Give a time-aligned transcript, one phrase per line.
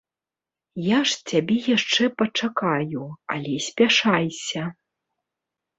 [0.85, 3.05] Я ж цябе яшчэ пачакаю,
[3.37, 4.63] але спяшайся.